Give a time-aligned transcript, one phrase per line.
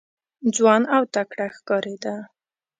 [0.55, 2.15] ځوان او تکړه ښکارېده.